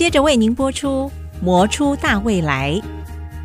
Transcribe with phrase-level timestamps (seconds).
[0.00, 1.12] 接着为您播出
[1.44, 2.72] 《磨出大未来》。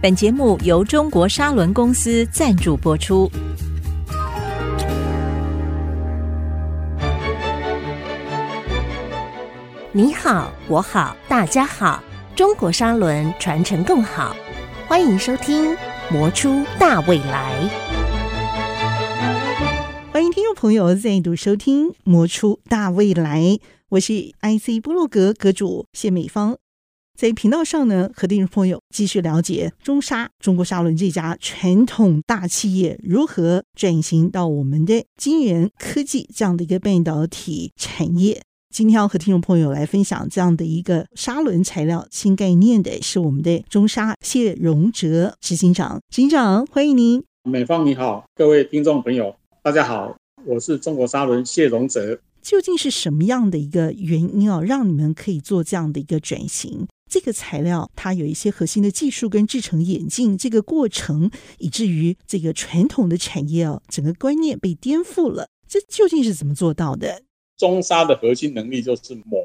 [0.02, 3.30] 本节目由中国砂轮公司赞助播出。
[9.92, 12.02] 你好，我好，大家好，
[12.38, 14.34] 中国砂轮传承更好。
[14.88, 15.74] 欢迎收听
[16.10, 17.52] 《磨出大未来》。
[20.36, 23.42] 听众朋友再度收听《磨出大未来》，
[23.88, 26.58] 我是 IC 波洛格阁主谢美芳。
[27.18, 38.42] 在频道上呢，和听众朋友继续了解中砂中国砂轮这家传统大企业如何转型到我们的晶圆科技这样的一个半导体产业。
[38.76, 47.24] 今天要和听众朋友来分享这样的一个砂轮材料新概念的是我们的中沙谢荣哲执行长，执行长欢迎您。
[47.44, 52.20] 美芳你好，各位听众朋友大家好，我是中国沙轮谢荣泽。
[52.42, 56.88] 究竟是什么样的一个原因啊，让你们可以做这样的一个转型？
[57.10, 65.48] 这个材料它有一些核心的技术跟制程演进，这个过程以至于这个传统的产业啊，整个观念被颠覆了。
[65.68, 67.24] 这究竟是怎么做到的？
[67.58, 69.40] 中沙的核心能力就是磨，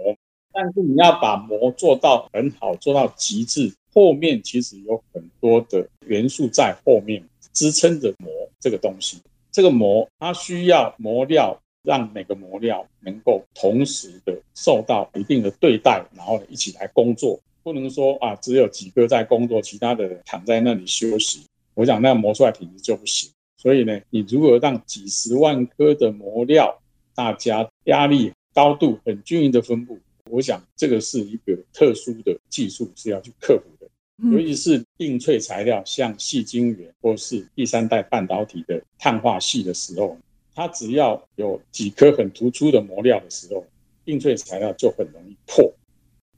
[0.52, 9.16] 但是你要把磨做到很好，做到极致，后面其实有很多的元素在后面支撑着磨这个东西。
[9.52, 21.44] 这个磨它需要磨料，让每个磨料能够同时的受到一定的对待，然后一起来工作，不能说啊只有几个在工作，其他的躺在那里休息。
[21.74, 23.30] 我想那磨出来品质就不行。
[23.56, 26.80] 所以呢，你如何让几十万颗的磨料，
[27.14, 29.98] 大家压力高度很均匀的分布，
[30.30, 33.90] 我想这个是一个特殊的技术是要去克服的，
[34.22, 40.18] 尤其是硬脆材料，像细晶圆或是第三代半导体的碳化矽的时候，
[40.54, 43.64] 它只要有几颗很突出的磨料的时候，
[44.04, 45.72] 硬脆材料就很容易破。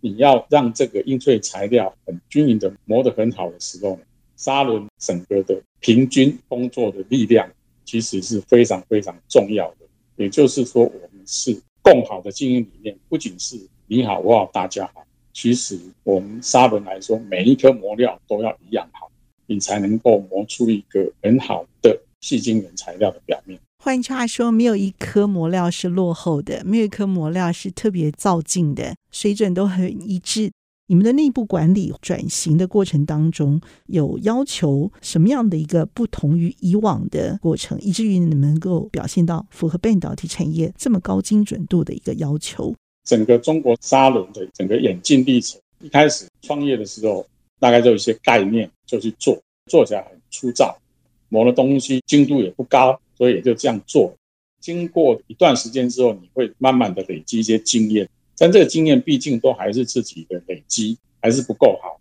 [0.01, 3.99] 你要让这个硬脆材料很均匀的磨得很好的时候，
[4.37, 7.51] 砂轮整个的平均工作的力量
[7.85, 9.87] 其实是非常非常重要的。
[10.17, 13.57] 也就是说，我们是共好的经营理念，不仅是
[13.89, 15.05] 你好我好大家好。
[15.33, 19.11] 其实我们砂轮来说，每一颗磨料都要一样好，
[19.47, 23.59] 你才能够磨出一个很好的细晶圆材料的表面。
[23.79, 30.53] 换句话说，没有一颗磨料是落后的，没有一颗磨料是特别造劲的，水准都很一致。
[30.89, 42.75] 你们的内部管理转型的过程当中，有要求什么样的一个不同于以往的过程，以至于你们能够表现到符合半导体产业这么高精准度的一个要求？
[43.05, 47.27] 整个中国砂轮的整个演进历程，一开始创业的时候，
[47.59, 50.77] 大概就有一些概念，就去做，做起来很粗糙，
[51.29, 54.15] 磨的东西精度也不高，所以也就这样做。
[54.61, 58.09] 经过一段时间之后，你会慢慢的累积一些经验。
[58.39, 62.01] 但这个经验毕竟都还是自己的累积，还是不够好。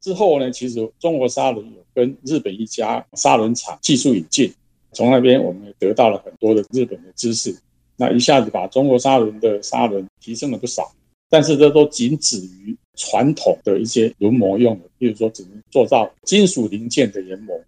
[0.00, 4.52] 之后呢，其实中国砂轮有跟日本一家砂轮厂技术引进，
[4.92, 7.54] 从那边我们也得到了很多的日本的知识，
[7.96, 10.92] 那一下子把中国砂轮的砂轮提升了不少。
[11.28, 17.60] 但是这都仅止于传统的一些轮磨用的，比如说只能做到金属零件的研磨。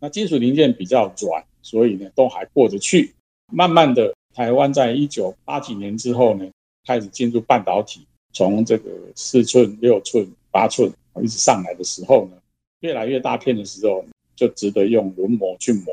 [0.00, 3.14] 那金属零件比较软，所以呢都还过得去。
[3.52, 6.48] 慢慢的，台湾在一九八几年之后呢。
[6.86, 10.92] 开始进入半导体，从这个四寸、六寸、八寸
[11.22, 12.36] 一直上来的时候呢，
[12.80, 14.04] 越来越大片的时候，
[14.36, 15.86] 就值得用轮磨去磨。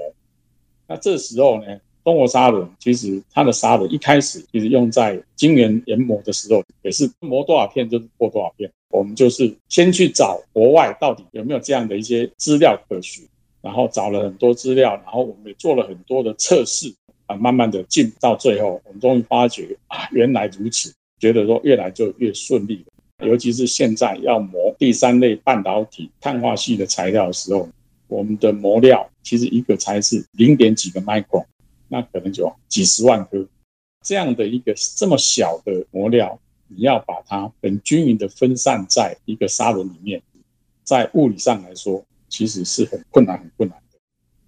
[0.88, 8.72] 那这时候呢，中国砂轮其实它的砂轮一开始其实用在晶圆研磨的时候，也是磨多少片就是破多少片。
[8.90, 13.26] 我们就是先去找国外到底有没有这样的一些资料可循，
[13.62, 16.94] 然后找了很多资料，然后我们也做了很多的测试
[17.28, 17.36] 啊。
[17.36, 22.84] 慢慢的进到最后，我们终于发觉啊，原来如此，觉得说越来就越顺利。
[23.24, 27.70] 尤其是现在要磨第三类半导体碳化系的材料的时候，
[28.08, 31.46] 我们的磨料其实一个才是零点几个微公
[31.92, 33.46] 那可能就几十万颗
[34.02, 40.24] 这样的一个这么小的磨料，你要把它很均匀的分散在一个砂轮里面，
[40.86, 44.00] 在物理上来说，其实是很困难，很困难的。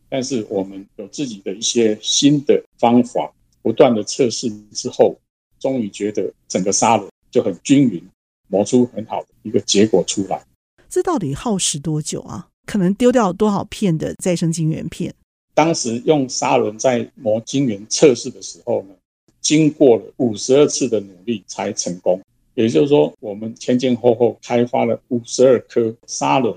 [0.07, 5.19] 但是我们有自己的一些新的方法，不断的测试之后，
[5.59, 8.01] 终于觉得整个砂轮就很均匀，
[8.47, 10.41] 磨出很好的一个结果出来。
[10.89, 12.47] 这到底耗时多久啊？
[12.65, 15.13] 可能丢掉多少片的再生晶圆片？
[15.53, 18.95] 当时用砂轮在磨晶圆测试的时候呢，
[19.41, 22.21] 经过了五十二次的努力才成功。
[22.55, 26.55] 也就是说，我们前前后后开发了五十二颗砂轮。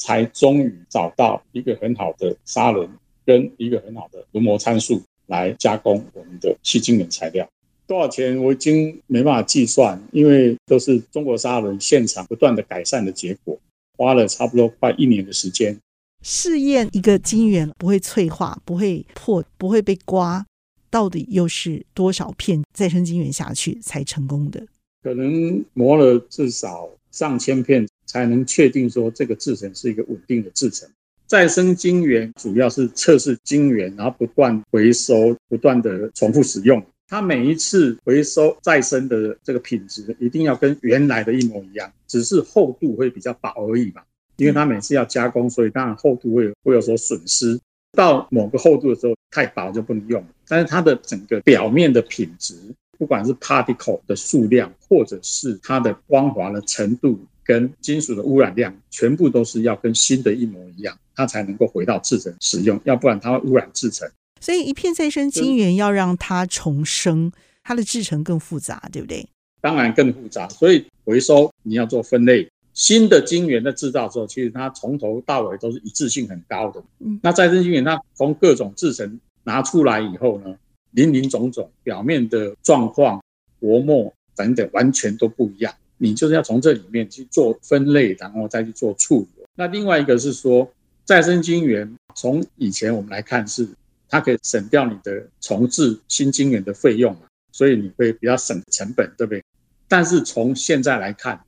[0.00, 2.88] 才终于找到一个很好的砂轮
[3.26, 7.44] 跟一个很好的轮磨参数来加工我们的细晶圆材料。
[7.84, 13.58] 多少钱我已经没办法计算，因为都是中国砂轮现场不断的改善的结果，
[13.96, 15.76] 花了差不多快一年的时间。
[16.22, 20.44] 试验一个晶圆不会脆化、不会破、不会被刮，
[20.90, 24.66] 到底又是多少片再生晶圆下去才成功的？
[25.02, 30.88] 可能磨了至少上千片，才能确定说这个制程是一个稳定的制程。
[31.26, 36.84] 再生晶圆主要是测试晶圆，然后不断回收、不断的重复使用。
[37.06, 44.02] 它每一次回收再生的这个品质一定要跟原来的一模一样，只是厚度会比较薄而已嘛。
[44.38, 47.60] 因为它每次要加工，所以当然厚度会有会有所损失。
[47.92, 50.24] 到某个厚度的时候，太薄就不能用。
[50.46, 52.54] 但是它的整个表面的品质，
[52.98, 64.08] 不管是 particle 的数量，或者是它的光滑的程度，跟金属的污染量，全部都是要跟新的一模一样，它才能够回到制成使用，要不然它会污染制成。
[64.40, 67.32] 所以一片再生晶圆要让它重生，
[67.64, 69.26] 它的制成更复杂，对不对？
[69.60, 70.48] 当然更复杂。
[70.50, 72.48] 所以回收你要做分类。
[72.78, 76.80] 新的晶圆的制造之后，其实它从头到尾都是一致性很高的。
[77.00, 80.56] 嗯，那再生晶圆它从各种制成拿出来以后呢，
[80.92, 83.20] 林林总总，表面的状况、
[83.58, 85.74] 薄膜等等，完全都不一样。
[85.96, 89.44] 你就是要从这里面去做分类，然后再去做处理。
[89.56, 90.70] 那另外一个是说，
[91.04, 93.68] 再生晶圆从以前我们来看是
[94.08, 99.42] 它可以省掉你的重置新晶圆的费用嘛，所以你会比较省成本，对不对？
[99.88, 101.40] 但是从现在来看，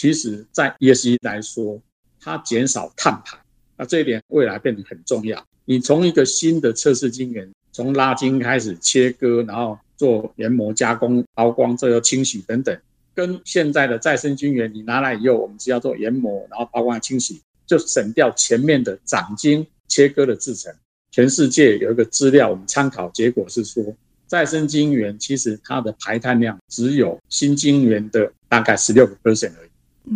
[0.00, 1.82] 其实，在 ESG 来说，
[2.20, 3.36] 它减少碳排，
[3.76, 5.44] 那这一点未来变得很重要。
[5.64, 12.80] 你从一个新的测试晶圆，从拉晶开始切割，然后做研磨加工、抛光、这个清洗等等，
[13.12, 20.72] 跟现在的再生晶圆，你拿来以后，我们只要做研磨，然后抛光、清洗，就省掉前面的长晶切割的制程。
[21.10, 23.84] 全世界有一个资料，我们参考结果是说，
[24.28, 29.68] 再生晶圆其实它的排碳量只有新晶圆的大概十六个 percent 而已。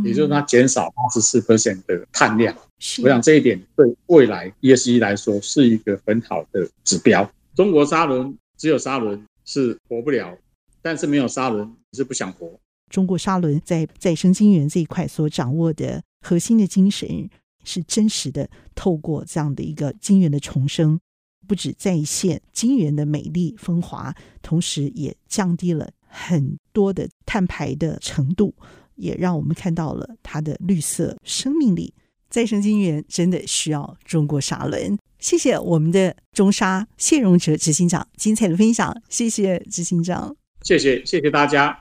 [0.04, 2.54] 也就是它减少八十四 percent 的碳量，
[3.02, 7.30] 我想这一点对未来 ESG 来说是一个很好的指标。
[7.54, 10.36] 中国砂轮只有砂轮是活不了，
[10.80, 12.58] 但是没有砂轮是不想活。
[12.90, 17.30] 中国砂轮在再生晶圆这一块所掌握的核心的精神，
[17.64, 21.00] 是真实的，透过这样的一个晶圆的重生，
[21.46, 28.54] 不止再现晶圆的美丽风华，同时也降低了很多的碳排的程度。
[28.96, 31.94] 也让我们看到了它的绿色生命力。
[32.30, 34.98] 再生晶圆真的需要中国沙轮。
[35.18, 41.78] 谢谢我们的中沙谢荣哲执行长精彩的分享，谢谢执行长，谢谢谢谢大家。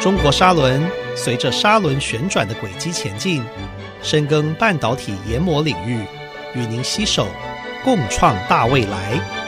[0.00, 0.80] 中国沙轮
[1.16, 3.42] 随着沙轮旋转的轨迹前进，
[4.02, 5.98] 深耕半导体研磨领域，
[6.54, 7.26] 与您携手
[7.82, 9.45] 共创大未来。